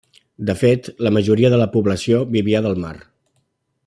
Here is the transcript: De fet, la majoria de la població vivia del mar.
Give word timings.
De 0.49 0.53
fet, 0.61 0.87
la 1.07 1.11
majoria 1.17 1.51
de 1.55 1.59
la 1.65 1.69
població 1.77 2.23
vivia 2.37 2.63
del 2.69 2.83
mar. 2.87 2.95